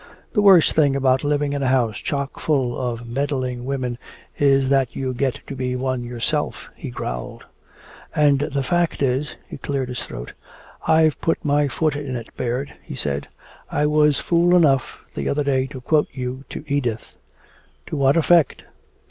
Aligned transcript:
"The 0.33 0.41
worst 0.41 0.73
thing 0.73 0.95
about 0.95 1.23
living 1.23 1.53
in 1.53 1.61
a 1.61 1.67
house 1.67 1.97
chock 1.99 2.39
full 2.39 2.75
of 2.75 3.05
meddling 3.05 3.65
women 3.65 3.99
is 4.35 4.67
that 4.69 4.95
you 4.95 5.13
get 5.13 5.41
to 5.45 5.55
be 5.55 5.75
one 5.75 6.03
yourself," 6.03 6.69
he 6.75 6.89
growled. 6.89 7.43
"And 8.15 8.39
the 8.39 8.63
fact 8.63 9.03
is" 9.03 9.35
he 9.47 9.57
cleared 9.59 9.89
his 9.89 10.01
throat 10.01 10.33
"I've 10.87 11.21
put 11.21 11.45
my 11.45 11.67
foot 11.67 11.95
in 11.95 12.15
it, 12.15 12.35
Baird," 12.35 12.73
he 12.81 12.95
said. 12.95 13.27
"I 13.69 13.85
was 13.85 14.19
fool 14.19 14.55
enough 14.55 15.05
the 15.13 15.29
other 15.29 15.43
day 15.43 15.67
to 15.67 15.79
quote 15.79 16.07
you 16.11 16.45
to 16.49 16.63
Edith." 16.65 17.15
"To 17.85 17.95
what 17.95 18.17
effect?" 18.17 18.63